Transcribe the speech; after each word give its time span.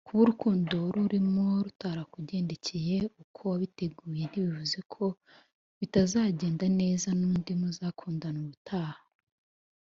Kuba 0.05 0.19
urukundo 0.23 0.73
wari 0.87 0.99
urimo 1.07 1.45
rutarakugendekeye 1.65 2.97
uko 3.21 3.39
wabiteguye 3.51 4.23
ntibivuze 4.31 4.77
ko 4.93 5.05
bitazagenda 5.79 6.65
neza 6.79 7.07
n’undi 7.19 7.51
muzakundana 7.61 8.39
ubutaha 8.45 8.99